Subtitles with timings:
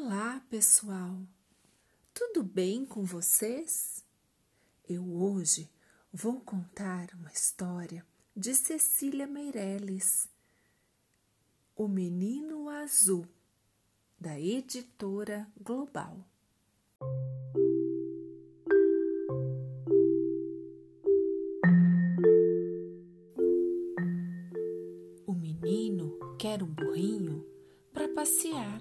[0.00, 1.18] Olá, pessoal!
[2.14, 4.04] Tudo bem com vocês?
[4.88, 5.68] Eu hoje
[6.12, 10.28] vou contar uma história de Cecília Meirelles,
[11.74, 13.26] O Menino Azul,
[14.20, 16.24] da editora Global.
[25.26, 27.44] O menino quer um burrinho
[27.92, 28.80] para passear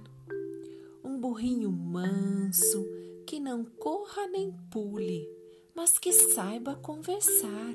[1.08, 2.86] um burrinho manso,
[3.26, 5.26] que não corra nem pule,
[5.74, 7.74] mas que saiba conversar.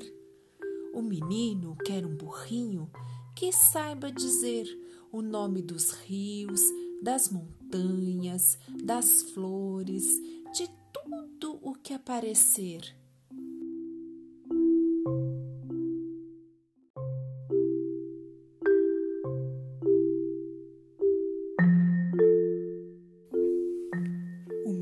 [0.93, 2.91] O menino quer um burrinho
[3.35, 4.67] que saiba dizer
[5.11, 6.61] o nome dos rios,
[7.01, 10.05] das montanhas, das flores,
[10.53, 12.95] de tudo o que aparecer.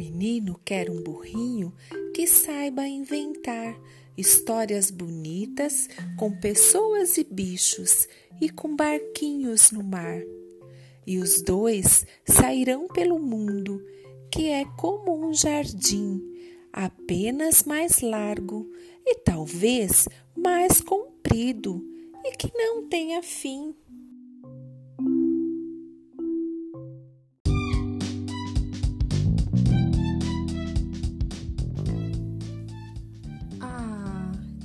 [0.01, 1.71] Menino quer um burrinho
[2.15, 3.79] que saiba inventar
[4.17, 8.07] histórias bonitas com pessoas e bichos
[8.41, 10.19] e com barquinhos no mar.
[11.05, 13.79] E os dois sairão pelo mundo,
[14.31, 16.19] que é como um jardim,
[16.73, 18.67] apenas mais largo
[19.05, 21.85] e talvez mais comprido,
[22.25, 23.75] e que não tenha fim.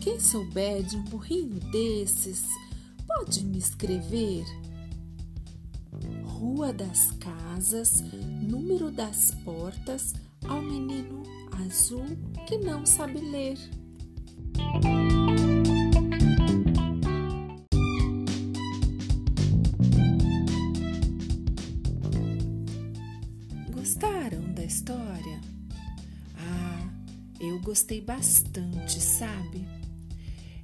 [0.06, 2.44] Quem souber de um burrinho desses,
[3.08, 4.44] pode me escrever?
[6.22, 8.04] Rua das Casas,
[8.40, 10.14] número das portas,
[10.46, 11.24] ao menino
[11.66, 12.06] azul
[12.46, 13.58] que não sabe ler.
[23.72, 25.40] Gostaram da história?
[26.36, 26.88] Ah,
[27.40, 29.75] eu gostei bastante, sabe?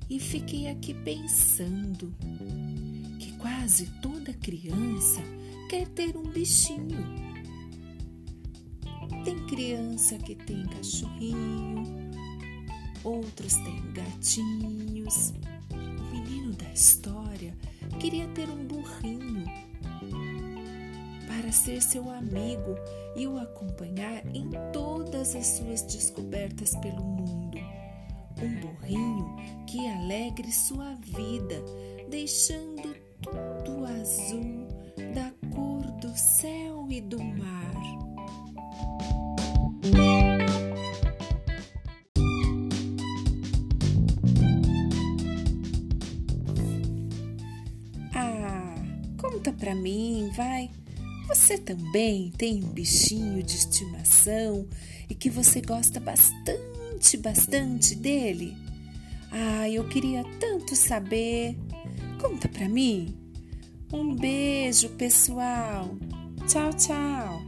[0.08, 2.14] E fiquei aqui pensando
[3.18, 5.20] que quase toda criança
[5.68, 7.32] quer ter um bichinho.
[9.24, 11.84] Tem criança que tem cachorrinho,
[13.04, 15.32] outros têm gatinhos.
[15.70, 17.56] O menino da história
[18.00, 19.44] queria ter um burrinho
[21.26, 22.76] para ser seu amigo
[23.16, 27.41] e o acompanhar em todas as suas descobertas pelo mundo
[28.42, 29.36] um burrinho
[29.66, 31.62] que alegre sua vida,
[32.10, 34.66] deixando tudo azul
[35.14, 37.72] da cor do céu e do mar.
[48.14, 48.74] Ah,
[49.20, 50.68] conta pra mim, vai.
[51.34, 54.68] Você também tem um bichinho de estimação
[55.08, 57.16] e que você gosta bastante?
[57.16, 58.54] bastante, dele?
[59.30, 61.56] Ah, eu queria tanto saber.
[62.20, 63.16] Conta pra mim.
[63.90, 65.96] Um beijo, pessoal.
[66.46, 67.42] Tchau, tchau.